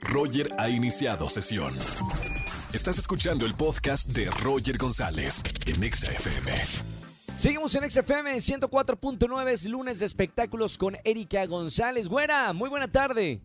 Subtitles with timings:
[0.00, 1.76] Roger ha iniciado sesión.
[2.72, 6.52] Estás escuchando el podcast de Roger González en Exa FM.
[7.36, 12.08] Seguimos en XFM 104.9, es lunes de espectáculos con Erika González.
[12.08, 13.40] Güera, muy buena tarde.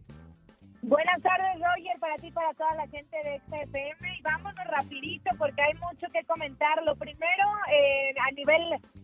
[0.87, 4.17] Buenas tardes, Roger, para ti y para toda la gente de XFM.
[4.19, 6.83] Y vámonos rapidito porque hay mucho que comentar.
[6.83, 7.43] Lo primero,
[7.73, 8.61] eh, a nivel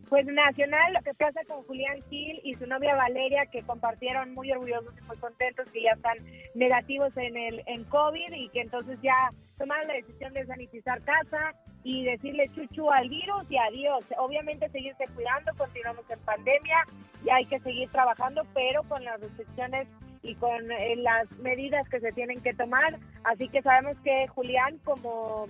[0.07, 4.51] pues nacional, lo que pasa con Julián Gil y su novia Valeria, que compartieron muy
[4.51, 6.19] orgullosos y muy contentos que ya están
[6.53, 11.55] negativos en el en COVID y que entonces ya tomaron la decisión de sanitizar casa
[11.83, 14.05] y decirle chuchu al virus y adiós.
[14.19, 16.85] Obviamente seguirse cuidando, continuamos en pandemia
[17.25, 19.87] y hay que seguir trabajando, pero con las restricciones
[20.23, 22.97] y con eh, las medidas que se tienen que tomar.
[23.23, 25.47] Así que sabemos que Julián como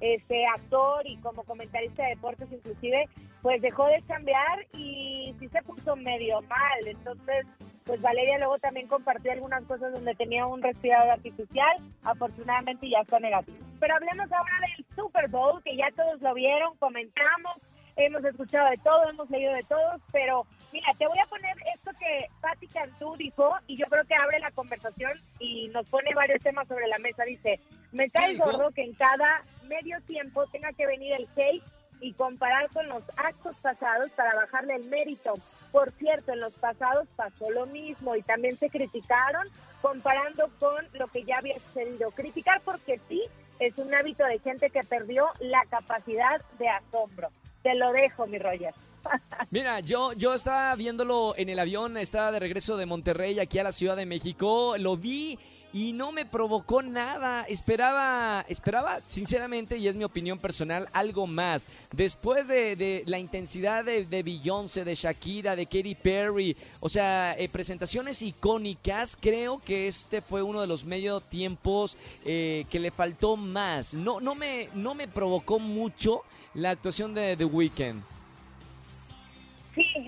[0.00, 3.08] este actor y como comentarista de deportes inclusive,
[3.42, 6.86] pues dejó de cambiar y sí se puso medio mal.
[6.86, 7.46] Entonces,
[7.84, 13.20] pues Valeria luego también compartió algunas cosas donde tenía un resfriado artificial, afortunadamente ya está
[13.20, 13.58] negativo.
[13.78, 17.56] Pero hablemos ahora del Super Bowl, que ya todos lo vieron, comentamos,
[17.96, 21.90] hemos escuchado de todo, hemos leído de todos, pero mira, te voy a poner esto
[21.98, 26.42] que Patti Cantú dijo y yo creo que abre la conversación y nos pone varios
[26.42, 27.24] temas sobre la mesa.
[27.24, 27.60] Dice,
[27.92, 31.62] me cae gordo que en cada medio tiempo tenga que venir el cake
[32.00, 35.34] y comparar con los actos pasados para bajarle el mérito.
[35.72, 39.48] Por cierto, en los pasados pasó lo mismo y también se criticaron
[39.80, 42.10] comparando con lo que ya había sucedido.
[42.10, 43.22] Criticar porque sí
[43.58, 47.30] es un hábito de gente que perdió la capacidad de asombro.
[47.64, 48.74] Te lo dejo, mi Roger.
[49.50, 53.62] Mira, yo, yo estaba viéndolo en el avión, estaba de regreso de Monterrey aquí a
[53.62, 55.38] la Ciudad de México, lo vi
[55.74, 57.42] y no me provocó nada.
[57.48, 61.64] Esperaba, esperaba, sinceramente, y es mi opinión personal, algo más.
[61.90, 67.48] Después de, la intensidad de, de, Beyoncé, de Shakira, de Katy Perry, o sea, eh,
[67.48, 73.36] presentaciones icónicas, creo que este fue uno de los medio tiempos eh, que le faltó
[73.36, 73.94] más.
[73.94, 76.22] No, no, me, no me provocó mucho
[76.54, 78.00] la actuación de The Weeknd.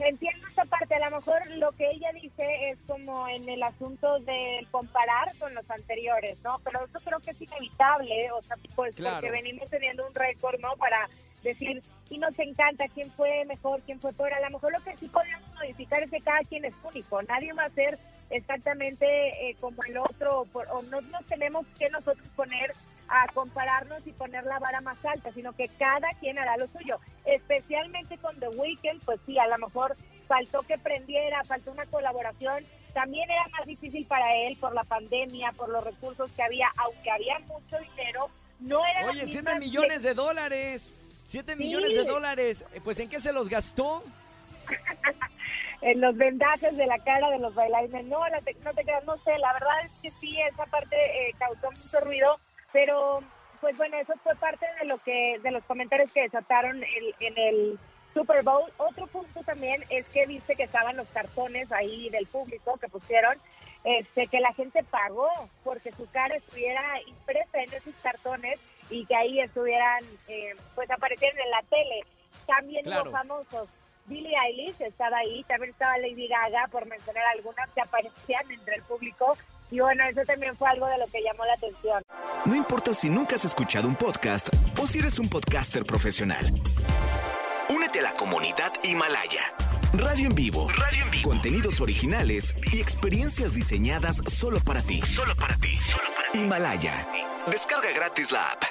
[0.05, 0.95] Entiendo esta parte.
[0.95, 5.55] A lo mejor lo que ella dice es como en el asunto de comparar con
[5.55, 6.59] los anteriores, ¿no?
[6.65, 10.77] Pero eso creo que es inevitable, o sea, pues porque venimos teniendo un récord, ¿no?
[10.77, 11.09] Para
[11.43, 14.33] decir, y nos encanta quién fue mejor, quién fue peor.
[14.33, 17.23] A lo mejor lo que sí podemos modificar es que cada quien es único.
[17.23, 17.99] Nadie va a ser
[18.31, 22.73] exactamente eh, como el otro, o no nos tenemos que nosotros poner
[23.09, 26.99] a compararnos y poner la vara más alta, sino que cada quien hará lo suyo.
[27.25, 29.97] Especialmente con The Weeknd, pues sí, a lo mejor
[30.27, 32.65] faltó que prendiera, faltó una colaboración.
[32.93, 37.11] También era más difícil para él por la pandemia, por los recursos que había, aunque
[37.11, 38.29] había mucho dinero,
[38.61, 39.11] no era...
[39.11, 40.95] Oye, 7 millones de dólares,
[41.27, 44.03] 7 millones de dólares, pues ¿en qué se los gastó?
[45.83, 48.07] en los vendajes de la cara de los bailarines.
[48.07, 48.41] No, no
[48.73, 52.41] te creas, no sé, la verdad es que sí, esa parte eh, causó mucho ruido
[52.77, 53.21] pero,
[53.63, 56.85] pues bueno, eso fue parte de lo que, de los comentarios que desataron
[57.21, 57.79] en el
[58.13, 58.71] Super Bowl.
[58.77, 63.39] Otro punto también es que viste que estaban los cartones ahí del público que pusieron,
[63.83, 65.31] este, que la gente pagó
[65.65, 68.61] porque su cara estuviera impresa en esos cartones
[68.91, 72.01] y que ahí estuvieran, eh, pues aparecieran en la tele.
[72.47, 73.71] También los famosos.
[74.05, 78.83] Billie Eilish estaba ahí, también estaba Lady Gaga, por mencionar algunas que aparecían entre el
[78.83, 79.33] público
[79.71, 82.03] y bueno, eso también fue algo de lo que llamó la atención.
[82.45, 84.49] No importa si nunca has escuchado un podcast
[84.81, 86.53] o si eres un podcaster profesional.
[87.69, 89.53] Únete a la comunidad Himalaya.
[89.93, 90.69] Radio en vivo.
[90.69, 91.31] Radio en vivo.
[91.31, 95.01] Contenidos originales y experiencias diseñadas solo para ti.
[95.03, 95.75] Solo para ti.
[95.77, 96.39] Solo para ti.
[96.39, 97.09] Himalaya.
[97.51, 98.63] Descarga gratis la app.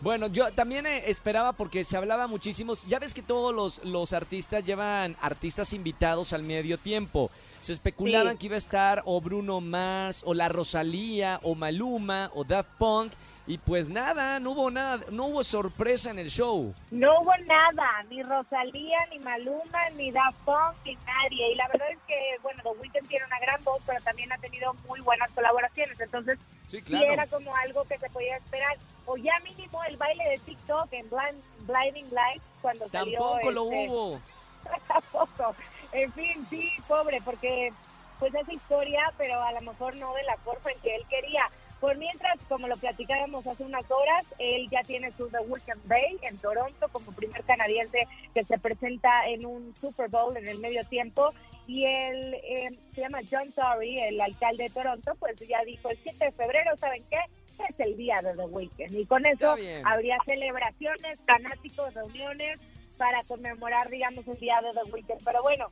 [0.00, 2.74] Bueno, yo también eh, esperaba porque se hablaba muchísimo.
[2.88, 7.30] Ya ves que todos los, los artistas llevan artistas invitados al medio tiempo.
[7.64, 12.44] Se especulaban que iba a estar o Bruno Mars, o la Rosalía, o Maluma, o
[12.44, 13.12] Daft Punk.
[13.46, 16.74] Y pues nada, no hubo nada, no hubo sorpresa en el show.
[16.90, 21.52] No hubo nada, ni Rosalía, ni Maluma, ni Daft Punk, ni nadie.
[21.52, 24.36] Y la verdad es que, bueno, The Weeknd tiene una gran voz, pero también ha
[24.36, 25.98] tenido muy buenas colaboraciones.
[25.98, 28.76] Entonces, sí, era como algo que se podía esperar.
[29.06, 31.06] O ya mínimo el baile de TikTok en
[31.66, 33.20] Blinding Lights cuando salió.
[33.20, 34.20] Tampoco lo este, hubo.
[34.88, 35.54] Tampoco.
[35.92, 37.72] En fin, sí, pobre, porque
[38.18, 41.44] pues esa historia, pero a lo mejor no de la forma en que él quería.
[41.80, 46.18] Por mientras, como lo platicábamos hace unas horas, él ya tiene su The Weekend Bay
[46.22, 50.84] en Toronto como primer canadiense que se presenta en un Super Bowl en el medio
[50.86, 51.32] tiempo.
[51.66, 55.98] Y él eh, se llama John Tory, el alcalde de Toronto, pues ya dijo el
[56.02, 57.18] 7 de febrero, ¿saben qué?
[57.68, 58.94] Es el día de The Weekend.
[58.94, 62.58] Y con eso habría celebraciones, fanáticos, reuniones
[62.96, 65.24] para conmemorar, digamos, el día de The Weekend.
[65.24, 65.66] Pero bueno,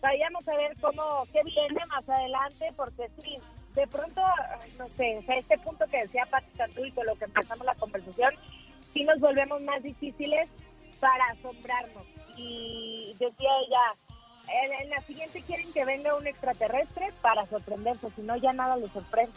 [0.00, 3.38] vayamos a ver cómo, qué viene más adelante, porque sí,
[3.74, 4.22] de pronto,
[4.78, 7.64] no sé, o sea, este punto que decía Pati Cantú y con lo que empezamos
[7.64, 8.34] la conversación,
[8.92, 10.48] sí nos volvemos más difíciles
[11.00, 12.06] para asombrarnos.
[12.36, 18.36] Y decía ella, en, la siguiente quieren que venga un extraterrestre para sorprenderse, si no
[18.36, 19.32] ya nada les sorprende.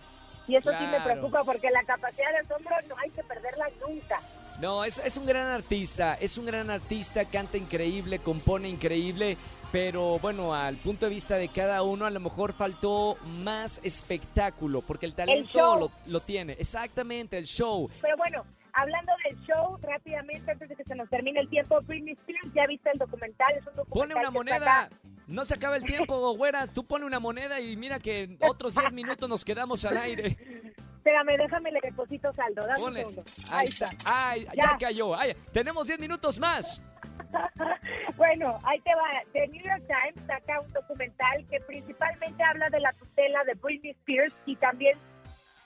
[0.48, 4.18] Y eso sí me preocupa porque la capacidad de asombro no hay que perderla nunca.
[4.59, 9.38] No, es, es un gran artista, es un gran artista, canta increíble, compone increíble,
[9.71, 14.81] pero bueno, al punto de vista de cada uno, a lo mejor faltó más espectáculo,
[14.81, 16.54] porque el talento lo, lo tiene.
[16.54, 17.88] Exactamente, el show.
[18.01, 22.13] Pero bueno, hablando del show, rápidamente, antes de que se nos termine el tiempo, Britney
[22.13, 23.54] Spears, ¿ya viste el documental?
[23.57, 24.89] Es un documental Pone una moneda.
[25.27, 26.68] No se acaba el tiempo, güera.
[26.68, 30.38] Tú pone una moneda y mira que en otros 10 minutos nos quedamos al aire.
[31.07, 32.68] Espérame, déjame le deposito saldo.
[32.68, 33.06] Dame Ponle.
[33.06, 33.31] un segundo.
[33.50, 33.89] Ahí está.
[34.04, 34.77] Ay, ya, Ya.
[34.77, 35.15] cayó.
[35.15, 36.81] Ay, tenemos 10 minutos más.
[38.18, 39.04] Bueno, ahí te va.
[39.31, 43.92] The New York Times saca un documental que principalmente habla de la tutela de Britney
[43.92, 44.98] Spears y también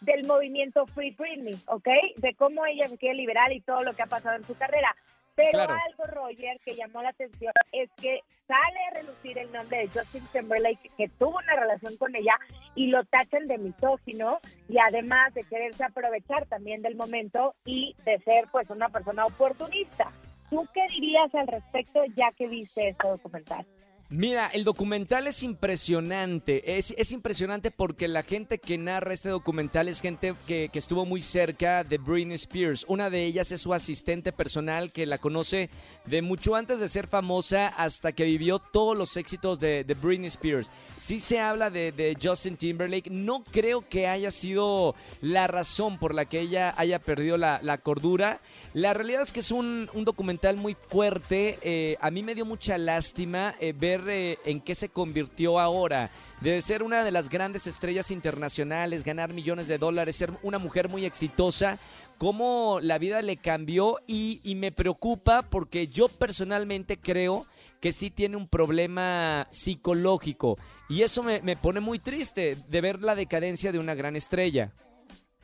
[0.02, 1.88] del movimiento Free Britney, ¿ok?
[2.18, 4.94] De cómo ella se quiere liberar y todo lo que ha pasado en su carrera.
[5.42, 5.76] Pero Claro.
[5.88, 10.24] algo, Roger, que llamó la atención es que sale a relucir el nombre de Justin
[10.32, 12.38] Timberlake, que tuvo una relación con ella,
[12.76, 14.40] y lo tachan de misógino
[14.70, 20.12] y además de quererse aprovechar también del momento y de ser pues una persona oportunista.
[20.50, 23.66] ¿Tú qué dirías al respecto ya que viste este documental?
[24.14, 26.78] Mira, el documental es impresionante.
[26.78, 31.06] Es, es impresionante porque la gente que narra este documental es gente que, que estuvo
[31.06, 32.84] muy cerca de Britney Spears.
[32.90, 35.70] Una de ellas es su asistente personal que la conoce
[36.06, 40.72] de mucho antes de ser famosa hasta que vivió todos los éxitos de, Britney Spears.
[40.98, 43.10] Sí se habla de, de Justin Timberlake.
[43.10, 47.78] No creo que haya sido la razón por la que ella haya perdido la, la
[47.78, 48.42] cordura.
[48.74, 51.60] La realidad es que es un, un documental muy fuerte.
[51.62, 56.10] eh, a mí me dio mucha lástima eh, ver eh, en qué se convirtió ahora.
[56.42, 60.90] De ser una de las grandes estrellas internacionales, ganar millones de dólares, ser una mujer
[60.90, 61.78] muy exitosa,
[62.18, 67.46] cómo la vida le cambió y, y me preocupa porque yo personalmente creo
[67.80, 70.58] que sí tiene un problema psicológico
[70.92, 74.74] y eso me, pone muy triste de ver la decadencia de una gran estrella.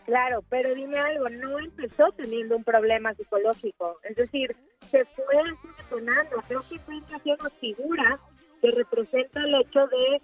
[0.06, 4.54] Claro, pero dime algo, no empezó teniendo un problema psicológico, es decir,
[4.92, 5.26] se fue
[5.78, 6.38] detonando.
[6.50, 8.20] Creo que fue haciendo figura
[8.62, 10.22] que representa el hecho de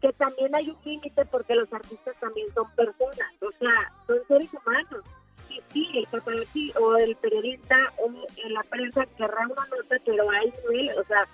[0.00, 4.50] que también hay un límite porque los artistas también son personas, o sea, son seres
[4.52, 5.04] humanos.
[5.48, 8.10] Y sí, el paparazzi o el periodista o
[8.48, 11.26] la prensa querrá una nota, pero hay nivel, o sea,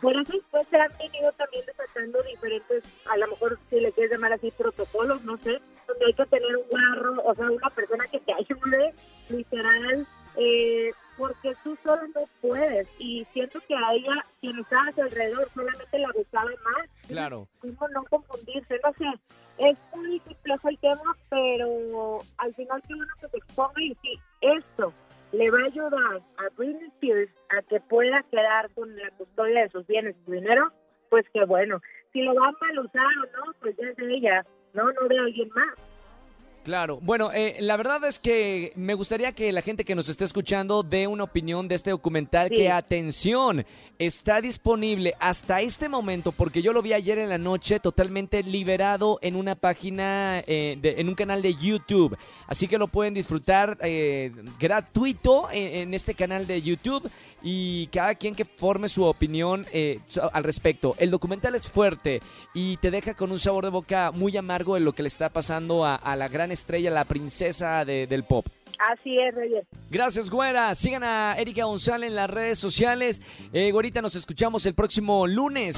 [0.00, 4.12] por eso pues se han venido también desatando diferentes, a lo mejor si le quieres
[4.12, 8.04] llamar así, protocolos, no sé, donde hay que tener un guarro, o sea, una persona
[8.06, 8.94] que te ayude,
[9.28, 10.06] literal,
[10.36, 12.88] eh, porque tú solo no puedes.
[12.98, 16.88] Y siento que a ella, quien estaba a su alrededor, solamente la buscaba más.
[17.08, 17.48] Claro.
[17.60, 19.20] Cómo no confundirse, no sé.
[19.58, 24.92] Es muy complejo el tema, pero al final que se exponga y si esto
[25.32, 29.68] le va a ayudar a Britney Spears a que pueda quedar con la custodia de
[29.70, 30.72] sus bienes y su dinero,
[31.08, 31.80] pues qué bueno.
[32.12, 35.08] Si lo va a mal usar o no, pues ya es de ella, no, no
[35.08, 35.74] de alguien más.
[36.64, 40.24] Claro, bueno, eh, la verdad es que me gustaría que la gente que nos esté
[40.24, 42.54] escuchando dé una opinión de este documental Sí.
[42.56, 43.66] que, atención,
[43.98, 49.18] está disponible hasta este momento, porque yo lo vi ayer en la noche totalmente liberado
[49.20, 52.16] en una página, eh, de- en un canal de YouTube.
[52.46, 57.10] Así que lo pueden disfrutar eh, gratuito en, en este canal de YouTube
[57.46, 60.00] y cada quien que forme su opinión eh,
[60.32, 60.94] al respecto.
[60.98, 62.20] El documental es fuerte
[62.54, 65.28] y te deja con un sabor de boca muy amargo de lo que le está
[65.28, 68.46] pasando a, a la gran estrella, la princesa de- del pop.
[68.92, 69.64] Así es, Reyes.
[69.90, 70.74] Gracias, güera.
[70.74, 73.22] Sigan a Erika González en las redes sociales.
[73.52, 75.76] Eh, güerita, nos escuchamos el próximo lunes.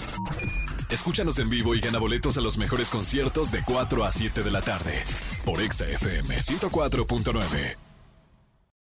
[0.89, 4.51] Escúchanos en vivo y gana boletos a los mejores conciertos de 4 a 7 de
[4.53, 5.03] la tarde
[5.45, 7.86] por Exa FM 104.9.